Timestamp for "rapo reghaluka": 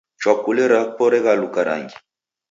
0.71-1.59